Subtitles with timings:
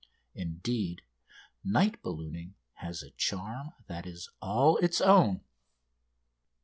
[0.33, 1.03] Indeed,
[1.63, 5.41] night ballooning has a charm that is all its own.